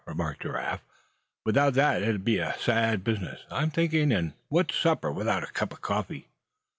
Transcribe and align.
remarked 0.07 0.41
Giraffe. 0.41 0.81
"Without 1.45 1.75
that, 1.75 2.01
it'd 2.01 2.25
be 2.25 2.39
a 2.39 2.55
sad 2.57 3.03
business, 3.03 3.41
I'm 3.51 3.69
thinking. 3.69 4.11
And 4.11 4.33
what's 4.49 4.75
supper, 4.75 5.11
without 5.11 5.43
a 5.43 5.53
cup 5.53 5.73
of 5.73 5.81
coffee?" 5.81 6.27